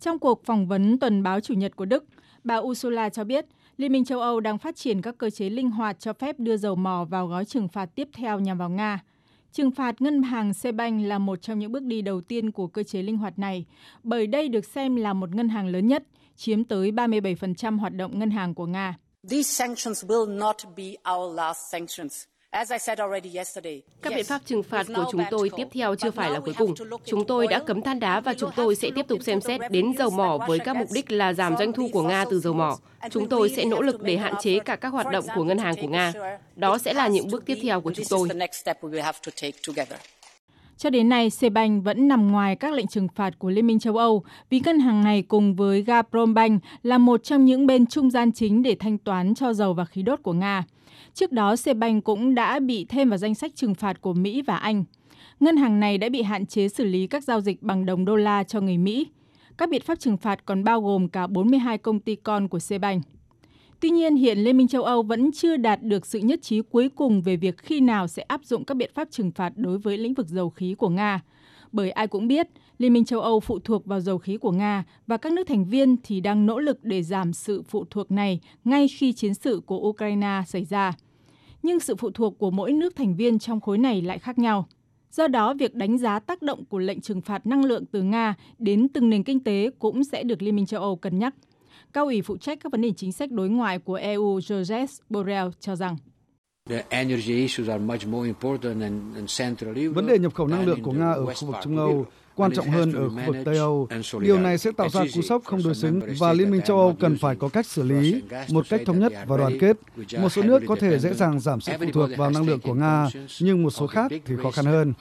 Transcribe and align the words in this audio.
Trong 0.00 0.18
cuộc 0.18 0.44
phỏng 0.44 0.66
vấn 0.66 0.98
tuần 0.98 1.22
báo 1.22 1.40
Chủ 1.40 1.54
nhật 1.54 1.76
của 1.76 1.84
Đức, 1.84 2.04
bà 2.44 2.56
Ursula 2.56 3.08
cho 3.08 3.24
biết 3.24 3.46
Liên 3.76 3.92
minh 3.92 4.04
châu 4.04 4.20
Âu 4.20 4.40
đang 4.40 4.58
phát 4.58 4.76
triển 4.76 5.02
các 5.02 5.18
cơ 5.18 5.30
chế 5.30 5.50
linh 5.50 5.70
hoạt 5.70 6.00
cho 6.00 6.12
phép 6.12 6.38
đưa 6.38 6.56
dầu 6.56 6.76
mỏ 6.76 7.04
vào 7.04 7.26
gói 7.26 7.44
trừng 7.44 7.68
phạt 7.68 7.86
tiếp 7.94 8.08
theo 8.12 8.40
nhằm 8.40 8.58
vào 8.58 8.70
Nga. 8.70 9.00
Trừng 9.52 9.70
phạt 9.70 10.02
ngân 10.02 10.22
hàng 10.22 10.54
Sebank 10.54 11.06
là 11.06 11.18
một 11.18 11.42
trong 11.42 11.58
những 11.58 11.72
bước 11.72 11.82
đi 11.82 12.02
đầu 12.02 12.20
tiên 12.20 12.50
của 12.50 12.66
cơ 12.66 12.82
chế 12.82 13.02
linh 13.02 13.16
hoạt 13.16 13.38
này, 13.38 13.66
bởi 14.02 14.26
đây 14.26 14.48
được 14.48 14.64
xem 14.64 14.96
là 14.96 15.12
một 15.12 15.34
ngân 15.34 15.48
hàng 15.48 15.66
lớn 15.66 15.86
nhất, 15.86 16.02
chiếm 16.36 16.64
tới 16.64 16.90
37% 16.90 17.78
hoạt 17.78 17.94
động 17.94 18.18
ngân 18.18 18.30
hàng 18.30 18.54
của 18.54 18.66
Nga. 18.66 18.98
These 19.30 19.42
sanctions 19.42 20.04
will 20.04 20.38
not 20.38 20.56
be 20.76 21.12
our 21.12 21.36
last 21.36 21.58
sanctions. 21.72 22.24
Các 24.02 24.12
biện 24.14 24.24
pháp 24.24 24.40
trừng 24.46 24.62
phạt 24.62 24.86
của 24.96 25.04
chúng 25.10 25.24
tôi 25.30 25.50
tiếp 25.56 25.66
theo 25.72 25.94
chưa 25.94 26.10
phải 26.10 26.30
là 26.30 26.40
cuối 26.40 26.54
cùng. 26.58 26.74
Chúng 27.04 27.24
tôi 27.26 27.46
đã 27.46 27.58
cấm 27.66 27.82
than 27.82 28.00
đá 28.00 28.20
và 28.20 28.34
chúng 28.34 28.50
tôi 28.56 28.76
sẽ 28.76 28.90
tiếp 28.94 29.06
tục 29.08 29.22
xem 29.22 29.40
xét 29.40 29.60
đến 29.70 29.92
dầu 29.98 30.10
mỏ 30.10 30.38
với 30.48 30.58
các 30.58 30.76
mục 30.76 30.88
đích 30.92 31.12
là 31.12 31.32
giảm 31.32 31.56
doanh 31.58 31.72
thu 31.72 31.88
của 31.92 32.02
Nga 32.02 32.24
từ 32.30 32.40
dầu 32.40 32.52
mỏ. 32.52 32.78
Chúng 33.10 33.28
tôi 33.28 33.52
sẽ 33.56 33.64
nỗ 33.64 33.82
lực 33.82 34.02
để 34.02 34.16
hạn 34.16 34.34
chế 34.40 34.58
cả 34.58 34.76
các 34.76 34.88
hoạt 34.88 35.06
động 35.12 35.24
của 35.34 35.44
ngân 35.44 35.58
hàng 35.58 35.74
của 35.80 35.88
Nga. 35.88 36.12
Đó 36.56 36.78
sẽ 36.78 36.92
là 36.92 37.08
những 37.08 37.28
bước 37.30 37.44
tiếp 37.46 37.58
theo 37.62 37.80
của 37.80 37.92
chúng 37.92 38.06
tôi. 38.10 38.28
Cho 40.82 40.90
đến 40.90 41.08
nay, 41.08 41.30
Sebank 41.30 41.84
vẫn 41.84 42.08
nằm 42.08 42.32
ngoài 42.32 42.56
các 42.56 42.72
lệnh 42.72 42.86
trừng 42.86 43.08
phạt 43.14 43.38
của 43.38 43.50
Liên 43.50 43.66
minh 43.66 43.78
châu 43.78 43.96
Âu 43.96 44.22
vì 44.50 44.60
ngân 44.64 44.78
hàng 44.78 45.04
này 45.04 45.22
cùng 45.22 45.54
với 45.54 45.82
Gazprombank 45.82 46.58
là 46.82 46.98
một 46.98 47.24
trong 47.24 47.44
những 47.44 47.66
bên 47.66 47.86
trung 47.86 48.10
gian 48.10 48.32
chính 48.32 48.62
để 48.62 48.76
thanh 48.80 48.98
toán 48.98 49.34
cho 49.34 49.52
dầu 49.52 49.74
và 49.74 49.84
khí 49.84 50.02
đốt 50.02 50.22
của 50.22 50.32
Nga. 50.32 50.64
Trước 51.14 51.32
đó, 51.32 51.56
Sebank 51.56 52.04
cũng 52.04 52.34
đã 52.34 52.60
bị 52.60 52.84
thêm 52.84 53.08
vào 53.08 53.18
danh 53.18 53.34
sách 53.34 53.52
trừng 53.54 53.74
phạt 53.74 54.00
của 54.00 54.12
Mỹ 54.12 54.42
và 54.42 54.56
Anh. 54.56 54.84
Ngân 55.40 55.56
hàng 55.56 55.80
này 55.80 55.98
đã 55.98 56.08
bị 56.08 56.22
hạn 56.22 56.46
chế 56.46 56.68
xử 56.68 56.84
lý 56.84 57.06
các 57.06 57.24
giao 57.24 57.40
dịch 57.40 57.62
bằng 57.62 57.86
đồng 57.86 58.04
đô 58.04 58.16
la 58.16 58.44
cho 58.44 58.60
người 58.60 58.78
Mỹ. 58.78 59.06
Các 59.58 59.70
biện 59.70 59.82
pháp 59.86 59.98
trừng 59.98 60.16
phạt 60.16 60.44
còn 60.44 60.64
bao 60.64 60.80
gồm 60.80 61.08
cả 61.08 61.26
42 61.26 61.78
công 61.78 62.00
ty 62.00 62.16
con 62.16 62.48
của 62.48 62.58
Sebank. 62.58 63.02
Tuy 63.80 63.90
nhiên, 63.90 64.16
hiện 64.16 64.38
Liên 64.38 64.56
minh 64.56 64.68
châu 64.68 64.82
Âu 64.82 65.02
vẫn 65.02 65.32
chưa 65.32 65.56
đạt 65.56 65.82
được 65.82 66.06
sự 66.06 66.18
nhất 66.18 66.42
trí 66.42 66.60
cuối 66.60 66.88
cùng 66.88 67.22
về 67.22 67.36
việc 67.36 67.58
khi 67.58 67.80
nào 67.80 68.08
sẽ 68.08 68.22
áp 68.22 68.44
dụng 68.44 68.64
các 68.64 68.74
biện 68.74 68.90
pháp 68.94 69.08
trừng 69.10 69.30
phạt 69.30 69.52
đối 69.56 69.78
với 69.78 69.98
lĩnh 69.98 70.14
vực 70.14 70.28
dầu 70.28 70.50
khí 70.50 70.74
của 70.74 70.88
Nga. 70.88 71.20
Bởi 71.72 71.90
ai 71.90 72.06
cũng 72.06 72.28
biết, 72.28 72.48
Liên 72.78 72.92
minh 72.92 73.04
châu 73.04 73.20
Âu 73.20 73.40
phụ 73.40 73.58
thuộc 73.58 73.86
vào 73.86 74.00
dầu 74.00 74.18
khí 74.18 74.36
của 74.36 74.52
Nga 74.52 74.84
và 75.06 75.16
các 75.16 75.32
nước 75.32 75.46
thành 75.46 75.64
viên 75.64 75.96
thì 76.02 76.20
đang 76.20 76.46
nỗ 76.46 76.58
lực 76.58 76.84
để 76.84 77.02
giảm 77.02 77.32
sự 77.32 77.62
phụ 77.62 77.84
thuộc 77.90 78.10
này 78.10 78.40
ngay 78.64 78.88
khi 78.88 79.12
chiến 79.12 79.34
sự 79.34 79.60
của 79.66 79.78
Ukraine 79.78 80.42
xảy 80.46 80.64
ra. 80.64 80.92
Nhưng 81.62 81.80
sự 81.80 81.96
phụ 81.96 82.10
thuộc 82.10 82.38
của 82.38 82.50
mỗi 82.50 82.72
nước 82.72 82.96
thành 82.96 83.16
viên 83.16 83.38
trong 83.38 83.60
khối 83.60 83.78
này 83.78 84.02
lại 84.02 84.18
khác 84.18 84.38
nhau. 84.38 84.68
Do 85.12 85.28
đó, 85.28 85.54
việc 85.54 85.74
đánh 85.74 85.98
giá 85.98 86.18
tác 86.18 86.42
động 86.42 86.64
của 86.64 86.78
lệnh 86.78 87.00
trừng 87.00 87.20
phạt 87.20 87.46
năng 87.46 87.64
lượng 87.64 87.84
từ 87.86 88.02
Nga 88.02 88.34
đến 88.58 88.88
từng 88.88 89.10
nền 89.10 89.24
kinh 89.24 89.44
tế 89.44 89.70
cũng 89.78 90.04
sẽ 90.04 90.22
được 90.22 90.42
Liên 90.42 90.56
minh 90.56 90.66
châu 90.66 90.80
Âu 90.82 90.96
cân 90.96 91.18
nhắc. 91.18 91.34
Cao 91.92 92.04
ủy 92.04 92.22
phụ 92.22 92.36
trách 92.36 92.58
các 92.62 92.72
vấn 92.72 92.80
đề 92.80 92.92
chính 92.96 93.12
sách 93.12 93.30
đối 93.30 93.48
ngoại 93.48 93.78
của 93.78 93.94
EU 93.94 94.38
Joseph 94.38 94.86
Borrell 95.08 95.48
cho 95.60 95.76
rằng 95.76 95.96
Vấn 99.94 100.06
đề 100.06 100.18
nhập 100.18 100.34
khẩu 100.34 100.46
năng 100.46 100.66
lượng 100.66 100.82
của 100.82 100.92
Nga 100.92 101.12
ở 101.12 101.26
khu 101.26 101.46
vực 101.46 101.56
Trung 101.62 101.76
Âu 101.76 102.06
quan 102.34 102.52
trọng 102.52 102.70
hơn 102.70 102.92
ở 102.92 103.08
khu 103.08 103.20
vực 103.26 103.36
Tây 103.44 103.56
Âu. 103.56 103.88
Điều 104.20 104.38
này 104.38 104.58
sẽ 104.58 104.72
tạo 104.72 104.88
ra 104.88 105.04
cú 105.14 105.22
sốc 105.22 105.44
không 105.44 105.62
đối 105.64 105.74
xứng 105.74 106.00
và 106.18 106.32
Liên 106.32 106.50
minh 106.50 106.60
châu 106.66 106.78
Âu 106.78 106.96
cần 107.00 107.16
phải 107.18 107.36
có 107.36 107.48
cách 107.48 107.66
xử 107.66 107.82
lý 107.82 108.22
một 108.48 108.66
cách 108.70 108.80
thống 108.86 108.98
nhất 108.98 109.12
và 109.26 109.36
đoàn 109.36 109.58
kết. 109.60 109.76
Một 110.20 110.28
số 110.28 110.42
nước 110.42 110.62
có 110.68 110.76
thể 110.76 110.98
dễ 110.98 111.14
dàng 111.14 111.40
giảm 111.40 111.60
sự 111.60 111.72
phụ 111.78 111.86
thuộc 111.92 112.10
vào 112.16 112.30
năng 112.30 112.46
lượng 112.46 112.60
của 112.60 112.74
Nga, 112.74 113.08
nhưng 113.40 113.62
một 113.62 113.70
số 113.70 113.86
khác 113.86 114.12
thì 114.24 114.34
khó 114.42 114.50
khăn 114.50 114.64
hơn. 114.64 114.92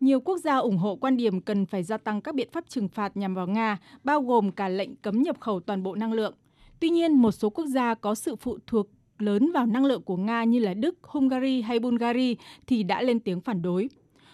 Nhiều 0.00 0.20
quốc 0.20 0.38
gia 0.38 0.56
ủng 0.56 0.76
hộ 0.76 0.96
quan 0.96 1.16
điểm 1.16 1.40
cần 1.40 1.66
phải 1.66 1.82
gia 1.82 1.96
tăng 1.96 2.20
các 2.20 2.34
biện 2.34 2.48
pháp 2.52 2.64
trừng 2.68 2.88
phạt 2.88 3.16
nhằm 3.16 3.34
vào 3.34 3.46
Nga, 3.46 3.78
bao 4.04 4.22
gồm 4.22 4.52
cả 4.52 4.68
lệnh 4.68 4.96
cấm 4.96 5.22
nhập 5.22 5.40
khẩu 5.40 5.60
toàn 5.60 5.82
bộ 5.82 5.94
năng 5.94 6.12
lượng. 6.12 6.34
Tuy 6.80 6.88
nhiên, 6.88 7.14
một 7.14 7.32
số 7.32 7.50
quốc 7.50 7.66
gia 7.66 7.94
có 7.94 8.14
sự 8.14 8.36
phụ 8.36 8.58
thuộc 8.66 8.86
lớn 9.18 9.52
vào 9.54 9.66
năng 9.66 9.84
lượng 9.84 10.02
của 10.02 10.16
Nga 10.16 10.44
như 10.44 10.58
là 10.58 10.74
Đức, 10.74 10.98
Hungary 11.02 11.62
hay 11.62 11.78
Bulgaria 11.78 12.34
thì 12.66 12.82
đã 12.82 13.02
lên 13.02 13.20
tiếng 13.20 13.40
phản 13.40 13.62
đối. 13.62 13.88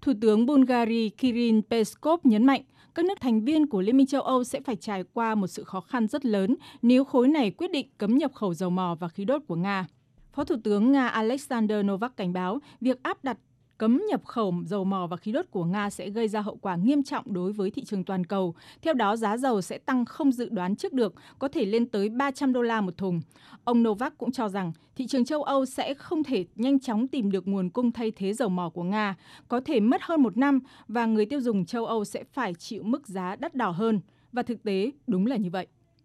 Thủ 0.00 0.12
tướng 0.20 0.46
Bulgaria 0.46 1.08
Kirin 1.08 1.62
Peskov 1.70 2.20
nhấn 2.24 2.44
mạnh 2.44 2.62
các 2.94 3.04
nước 3.04 3.20
thành 3.20 3.44
viên 3.44 3.66
của 3.66 3.80
Liên 3.80 3.96
minh 3.96 4.06
châu 4.06 4.22
Âu 4.22 4.44
sẽ 4.44 4.60
phải 4.60 4.76
trải 4.76 5.04
qua 5.12 5.34
một 5.34 5.46
sự 5.46 5.64
khó 5.64 5.80
khăn 5.80 6.08
rất 6.08 6.24
lớn 6.24 6.56
nếu 6.82 7.04
khối 7.04 7.28
này 7.28 7.50
quyết 7.50 7.70
định 7.70 7.88
cấm 7.98 8.18
nhập 8.18 8.34
khẩu 8.34 8.54
dầu 8.54 8.70
mỏ 8.70 8.96
và 9.00 9.08
khí 9.08 9.24
đốt 9.24 9.42
của 9.46 9.56
Nga. 9.56 9.86
Phó 10.32 10.44
Thủ 10.44 10.56
tướng 10.64 10.92
Nga 10.92 11.08
Alexander 11.08 11.84
Novak 11.84 12.16
cảnh 12.16 12.32
báo 12.32 12.58
việc 12.80 13.02
áp 13.02 13.24
đặt 13.24 13.38
cấm 13.78 14.02
nhập 14.08 14.24
khẩu 14.24 14.54
dầu 14.66 14.84
mỏ 14.84 15.06
và 15.06 15.16
khí 15.16 15.32
đốt 15.32 15.46
của 15.50 15.64
Nga 15.64 15.90
sẽ 15.90 16.10
gây 16.10 16.28
ra 16.28 16.40
hậu 16.40 16.56
quả 16.56 16.76
nghiêm 16.76 17.02
trọng 17.02 17.32
đối 17.32 17.52
với 17.52 17.70
thị 17.70 17.84
trường 17.84 18.04
toàn 18.04 18.26
cầu. 18.26 18.54
Theo 18.82 18.94
đó, 18.94 19.16
giá 19.16 19.36
dầu 19.36 19.62
sẽ 19.62 19.78
tăng 19.78 20.04
không 20.04 20.32
dự 20.32 20.48
đoán 20.48 20.76
trước 20.76 20.92
được, 20.92 21.14
có 21.38 21.48
thể 21.48 21.64
lên 21.64 21.86
tới 21.86 22.08
300 22.08 22.52
đô 22.52 22.62
la 22.62 22.80
một 22.80 22.96
thùng. 22.96 23.20
Ông 23.64 23.82
Novak 23.82 24.18
cũng 24.18 24.32
cho 24.32 24.48
rằng 24.48 24.72
thị 24.96 25.06
trường 25.06 25.24
châu 25.24 25.42
Âu 25.42 25.66
sẽ 25.66 25.94
không 25.94 26.24
thể 26.24 26.44
nhanh 26.54 26.80
chóng 26.80 27.08
tìm 27.08 27.30
được 27.30 27.48
nguồn 27.48 27.70
cung 27.70 27.92
thay 27.92 28.10
thế 28.10 28.32
dầu 28.32 28.48
mỏ 28.48 28.68
của 28.68 28.82
Nga, 28.82 29.16
có 29.48 29.60
thể 29.60 29.80
mất 29.80 30.02
hơn 30.02 30.22
một 30.22 30.36
năm 30.36 30.60
và 30.88 31.06
người 31.06 31.26
tiêu 31.26 31.40
dùng 31.40 31.64
châu 31.64 31.86
Âu 31.86 32.04
sẽ 32.04 32.24
phải 32.32 32.54
chịu 32.54 32.82
mức 32.82 33.08
giá 33.08 33.36
đắt 33.36 33.54
đỏ 33.54 33.70
hơn. 33.70 34.00
Và 34.32 34.42
thực 34.42 34.62
tế 34.62 34.90
đúng 35.06 35.26
là 35.26 35.36
như 35.36 35.50
vậy. 35.50 35.66